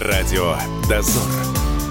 Радио 0.00 0.56
«Дозор». 0.88 1.22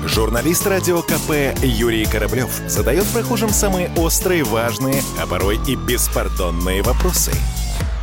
Журналист 0.06 0.68
радио 0.68 1.02
КП 1.02 1.58
Юрий 1.64 2.06
Кораблев 2.06 2.50
задает 2.68 3.06
прохожим 3.14 3.50
самые 3.50 3.90
острые, 3.96 4.44
важные, 4.44 5.02
а 5.22 5.26
порой 5.26 5.58
и 5.68 5.76
беспардонные 5.76 6.82
вопросы. 6.82 7.32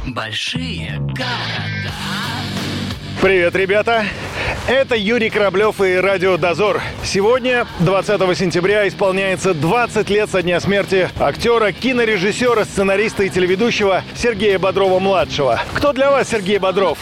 Большие 0.07 0.97
города. 1.01 1.93
Привет, 3.21 3.55
ребята! 3.55 4.05
Это 4.66 4.96
Юрий 4.96 5.29
Кораблев 5.29 5.82
и 5.82 5.96
Радио 5.96 6.39
Дозор. 6.39 6.80
Сегодня, 7.05 7.67
20 7.80 8.39
сентября, 8.39 8.89
исполняется 8.89 9.53
20 9.53 10.09
лет 10.09 10.30
со 10.30 10.43
дня 10.43 10.61
смерти 10.61 11.11
актера, 11.19 11.73
кинорежиссера, 11.73 12.64
сценариста 12.64 13.25
и 13.25 13.29
телеведущего 13.29 14.03
Сергея 14.17 14.59
Бодрова-младшего. 14.59 15.61
Кто 15.75 15.93
для 15.93 16.11
вас 16.11 16.30
Сергей 16.30 16.59
Бодров? 16.59 16.98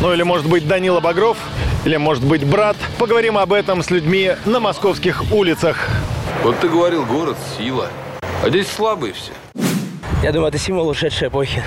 Ну 0.00 0.12
или, 0.12 0.22
может 0.22 0.46
быть, 0.46 0.68
Данила 0.68 1.00
Багров? 1.00 1.38
Или, 1.84 1.96
может 1.98 2.24
быть, 2.24 2.44
брат? 2.46 2.76
Поговорим 2.98 3.36
об 3.36 3.52
этом 3.52 3.82
с 3.82 3.90
людьми 3.90 4.32
на 4.46 4.58
московских 4.58 5.30
улицах. 5.30 5.76
Вот 6.42 6.58
ты 6.60 6.68
говорил, 6.68 7.04
город– 7.04 7.36
сила. 7.58 7.88
А 8.42 8.48
здесь 8.48 8.68
слабые 8.68 9.12
все. 9.12 9.32
Я 10.22 10.32
думаю, 10.32 10.48
это 10.48 10.58
символ 10.58 10.88
ушедшей 10.88 11.28
эпохи. 11.28 11.62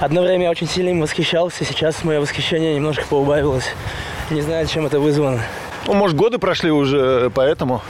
Одно 0.00 0.22
время 0.22 0.44
я 0.44 0.50
очень 0.50 0.68
сильно 0.68 0.88
им 0.88 1.00
восхищался, 1.00 1.64
сейчас 1.64 2.02
мое 2.02 2.20
восхищение 2.20 2.74
немножко 2.74 3.04
поубавилось. 3.08 3.68
Не 4.30 4.40
знаю, 4.40 4.66
чем 4.66 4.86
это 4.86 4.98
вызвано. 4.98 5.40
Ну, 5.86 5.94
может, 5.94 6.16
годы 6.16 6.38
прошли 6.38 6.72
уже, 6.72 7.30
поэтому? 7.32 7.80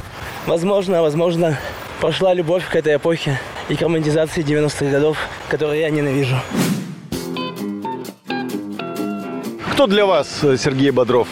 Возможно, 0.47 1.01
возможно, 1.01 1.59
прошла 2.03 2.35
любовь 2.35 2.69
к 2.69 2.77
этой 2.77 2.97
эпохе 2.97 3.41
и 3.71 3.77
к 3.77 3.81
романтизации 3.81 4.45
90-х 4.45 4.85
годов, 4.85 5.17
которую 5.49 5.79
я 5.79 5.89
ненавижу. 5.89 6.37
Кто 9.73 9.87
для 9.87 10.05
вас 10.05 10.29
Сергей 10.59 10.91
Бодров? 10.91 11.27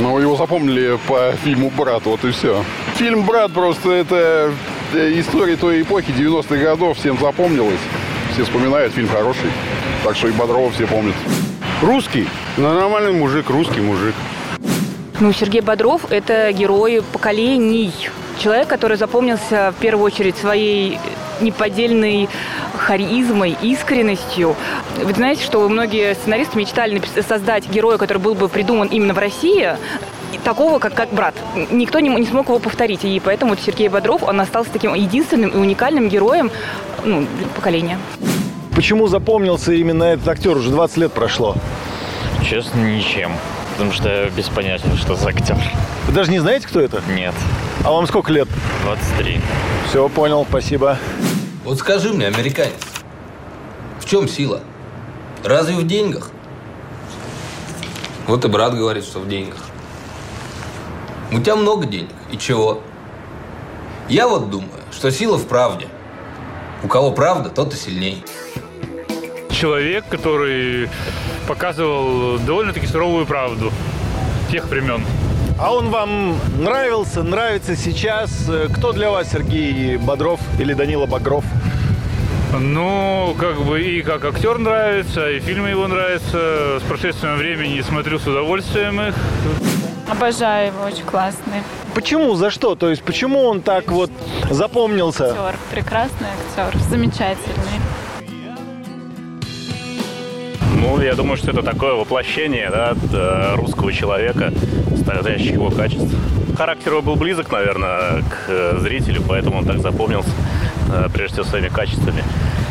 Ну, 0.00 0.18
его 0.18 0.36
запомнили 0.36 0.98
по 1.06 1.32
фильму 1.44 1.70
«Брат», 1.70 2.04
вот 2.04 2.24
и 2.24 2.32
все. 2.32 2.64
Фильм 2.96 3.22
«Брат» 3.22 3.52
просто 3.52 3.92
это 3.92 4.52
история 4.92 5.56
той 5.56 5.82
эпохи 5.82 6.10
90-х 6.10 6.56
годов, 6.56 6.98
всем 6.98 7.16
запомнилось. 7.18 7.78
Все 8.32 8.42
вспоминают, 8.42 8.92
фильм 8.92 9.08
хороший. 9.08 9.50
Так 10.02 10.16
что 10.16 10.26
и 10.28 10.32
Бодрова 10.32 10.72
все 10.72 10.84
помнят. 10.88 11.14
Русский. 11.80 12.28
Ну, 12.56 12.74
нормальный 12.74 13.12
мужик, 13.12 13.48
русский 13.50 13.80
мужик. 13.80 14.14
Ну, 15.20 15.32
Сергей 15.32 15.60
Бодров– 15.60 16.02
это 16.10 16.50
герой 16.52 17.02
поколений. 17.12 17.92
Человек, 18.38 18.66
который 18.66 18.96
запомнился 18.96 19.72
в 19.78 19.80
первую 19.80 20.04
очередь 20.04 20.36
своей 20.36 20.98
неподдельной 21.40 22.28
харизмой, 22.82 23.56
искренностью. 23.62 24.56
Вы 25.02 25.12
знаете, 25.12 25.44
что 25.44 25.66
многие 25.68 26.14
сценаристы 26.14 26.58
мечтали 26.58 27.00
создать 27.26 27.68
героя, 27.68 27.98
который 27.98 28.18
был 28.18 28.34
бы 28.34 28.48
придуман 28.48 28.88
именно 28.88 29.14
в 29.14 29.18
России, 29.18 29.76
такого, 30.44 30.78
как, 30.78 30.94
как 30.94 31.10
брат. 31.12 31.34
Никто 31.70 32.00
не, 32.00 32.08
не 32.08 32.26
смог 32.26 32.48
его 32.48 32.58
повторить. 32.58 33.04
И 33.04 33.20
поэтому 33.20 33.56
Сергей 33.56 33.88
Бодров, 33.88 34.22
он 34.22 34.40
остался 34.40 34.70
таким 34.70 34.94
единственным 34.94 35.50
и 35.50 35.56
уникальным 35.56 36.08
героем 36.08 36.50
ну, 37.04 37.26
поколения. 37.54 37.98
Почему 38.74 39.06
запомнился 39.06 39.72
именно 39.72 40.04
этот 40.04 40.26
актер? 40.28 40.56
Уже 40.56 40.70
20 40.70 40.96
лет 40.96 41.12
прошло. 41.12 41.54
Честно, 42.48 42.80
ничем. 42.80 43.32
Потому 43.72 43.92
что 43.92 44.30
без 44.36 44.48
понятия, 44.48 44.88
что 44.96 45.14
за 45.14 45.28
актер. 45.28 45.56
Вы 46.06 46.12
даже 46.12 46.30
не 46.30 46.40
знаете, 46.40 46.66
кто 46.66 46.80
это? 46.80 47.02
Нет. 47.14 47.34
А 47.84 47.92
вам 47.92 48.06
сколько 48.06 48.32
лет? 48.32 48.48
23. 48.84 49.40
Все, 49.88 50.08
понял, 50.08 50.46
спасибо. 50.48 50.98
Вот 51.64 51.78
скажи 51.78 52.12
мне, 52.12 52.26
американец, 52.26 52.80
в 54.00 54.04
чем 54.04 54.26
сила? 54.26 54.60
Разве 55.44 55.76
в 55.76 55.86
деньгах? 55.86 56.30
Вот 58.26 58.44
и 58.44 58.48
брат 58.48 58.74
говорит, 58.74 59.04
что 59.04 59.20
в 59.20 59.28
деньгах. 59.28 59.60
У 61.30 61.38
тебя 61.38 61.54
много 61.54 61.86
денег. 61.86 62.10
И 62.32 62.36
чего? 62.36 62.80
Я 64.08 64.26
вот 64.26 64.50
думаю, 64.50 64.70
что 64.90 65.10
сила 65.12 65.38
в 65.38 65.46
правде. 65.46 65.88
У 66.82 66.88
кого 66.88 67.12
правда, 67.12 67.48
тот 67.48 67.72
и 67.74 67.76
сильней. 67.76 68.24
Человек, 69.50 70.04
который 70.08 70.90
показывал 71.46 72.38
довольно-таки 72.38 72.88
суровую 72.88 73.24
правду 73.24 73.72
тех 74.50 74.66
времен. 74.66 75.04
А 75.62 75.72
он 75.72 75.90
вам 75.90 76.40
нравился, 76.58 77.22
нравится 77.22 77.76
сейчас? 77.76 78.50
Кто 78.74 78.90
для 78.90 79.12
вас 79.12 79.30
Сергей 79.30 79.96
Бодров 79.96 80.40
или 80.58 80.74
Данила 80.74 81.06
Багров? 81.06 81.44
Ну, 82.58 83.36
как 83.38 83.62
бы 83.62 83.80
и 83.80 84.02
как 84.02 84.24
актер 84.24 84.58
нравится, 84.58 85.30
и 85.30 85.38
фильмы 85.38 85.68
его 85.68 85.86
нравятся. 85.86 86.80
С 86.80 86.82
прошествием 86.88 87.36
времени 87.36 87.80
смотрю 87.80 88.18
с 88.18 88.26
удовольствием 88.26 89.00
их. 89.00 89.14
Обожаю 90.10 90.72
его, 90.72 90.82
очень 90.82 91.04
классный. 91.04 91.62
Почему? 91.94 92.34
За 92.34 92.50
что? 92.50 92.74
То 92.74 92.90
есть 92.90 93.04
почему 93.04 93.44
он 93.44 93.62
так 93.62 93.86
вот 93.92 94.10
запомнился? 94.50 95.28
Актер, 95.28 95.54
прекрасный 95.70 96.26
актер, 96.56 96.80
замечательный. 96.90 97.78
Ну, 101.02 101.08
я 101.08 101.16
думаю, 101.16 101.36
что 101.36 101.50
это 101.50 101.64
такое 101.64 101.94
воплощение 101.94 102.70
да, 102.70 103.56
русского 103.56 103.92
человека, 103.92 104.52
стоящих 104.96 105.54
его 105.54 105.68
качеств. 105.68 106.14
Характер 106.56 106.92
его 106.92 107.02
был 107.02 107.16
близок, 107.16 107.50
наверное, 107.50 108.22
к 108.22 108.78
зрителю, 108.78 109.20
поэтому 109.26 109.58
он 109.58 109.64
так 109.64 109.80
запомнился, 109.80 110.30
прежде 111.12 111.32
всего, 111.32 111.44
своими 111.46 111.66
качествами, 111.66 112.22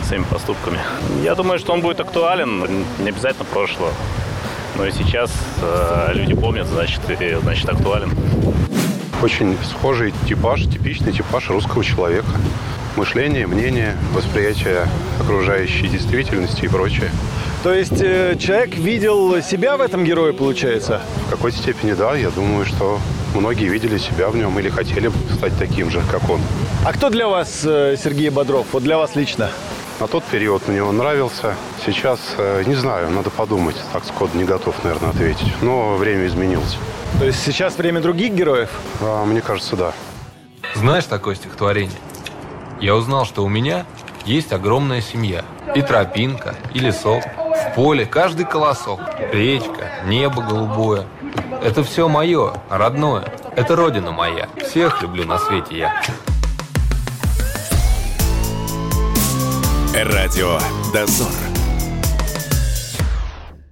своими 0.07 0.23
поступками. 0.23 0.79
Я 1.25 1.35
думаю, 1.35 1.59
что 1.59 1.73
он 1.73 1.81
будет 1.81 1.99
актуален, 1.99 2.85
не 2.99 3.09
обязательно 3.09 3.43
прошлого. 3.43 3.91
Но 4.77 4.85
и 4.85 4.93
сейчас 4.93 5.29
э, 5.61 6.13
люди 6.13 6.33
помнят, 6.33 6.67
значит, 6.67 7.01
и 7.09 7.35
значит 7.35 7.67
актуален. 7.67 8.11
Очень 9.21 9.57
схожий 9.69 10.13
типаж, 10.25 10.63
типичный 10.63 11.11
типаж 11.11 11.49
русского 11.49 11.83
человека. 11.83 12.29
Мышление, 12.95 13.45
мнение, 13.45 13.97
восприятие 14.13 14.87
окружающей 15.19 15.89
действительности 15.89 16.63
и 16.63 16.69
прочее. 16.69 17.11
То 17.63 17.73
есть 17.73 18.01
э, 18.01 18.35
человек 18.39 18.75
видел 18.75 19.39
себя 19.43 19.77
в 19.77 19.81
этом 19.81 20.03
герое, 20.03 20.33
получается? 20.33 20.99
В 21.27 21.29
какой-то 21.29 21.57
степени 21.57 21.93
да. 21.93 22.15
Я 22.15 22.31
думаю, 22.31 22.65
что 22.65 22.99
многие 23.35 23.69
видели 23.69 23.99
себя 23.99 24.29
в 24.29 24.35
нем 24.35 24.57
или 24.57 24.69
хотели 24.69 25.09
бы 25.09 25.15
стать 25.31 25.53
таким 25.59 25.91
же, 25.91 26.01
как 26.11 26.27
он. 26.27 26.41
А 26.83 26.91
кто 26.91 27.11
для 27.11 27.27
вас 27.27 27.61
э, 27.63 27.95
Сергей 28.03 28.29
Бодров? 28.29 28.65
Вот 28.71 28.81
для 28.81 28.97
вас 28.97 29.15
лично? 29.15 29.51
На 29.99 30.07
тот 30.07 30.23
период 30.23 30.67
мне 30.67 30.83
он 30.83 30.97
нравился. 30.97 31.55
Сейчас, 31.85 32.19
э, 32.39 32.63
не 32.65 32.73
знаю, 32.73 33.11
надо 33.11 33.29
подумать. 33.29 33.75
Так 33.93 34.05
сходу 34.05 34.35
не 34.35 34.45
готов, 34.45 34.83
наверное, 34.83 35.11
ответить. 35.11 35.53
Но 35.61 35.97
время 35.97 36.25
изменилось. 36.25 36.79
То 37.19 37.25
есть 37.25 37.43
сейчас 37.43 37.77
время 37.77 38.01
других 38.01 38.33
героев? 38.33 38.71
А, 39.01 39.23
мне 39.25 39.41
кажется, 39.41 39.75
да. 39.75 39.93
Знаешь 40.73 41.05
такое 41.05 41.35
стихотворение? 41.35 41.99
Я 42.79 42.95
узнал, 42.95 43.25
что 43.25 43.43
у 43.43 43.49
меня 43.49 43.85
есть 44.25 44.51
огромная 44.51 45.01
семья. 45.01 45.45
И 45.75 45.81
тропинка, 45.83 46.55
и 46.73 46.79
лесок. 46.79 47.23
Поле 47.75 48.05
каждый 48.05 48.45
колосок. 48.45 48.99
Речка, 49.31 49.91
небо 50.05 50.41
голубое. 50.41 51.05
Это 51.63 51.83
все 51.83 52.09
мое, 52.09 52.53
родное. 52.69 53.33
Это 53.55 53.75
родина 53.75 54.11
моя. 54.11 54.49
Всех 54.57 55.01
люблю 55.01 55.25
на 55.25 55.37
свете 55.39 55.77
я. 55.77 56.01
Радио 59.93 60.57
«Дозор». 60.93 61.50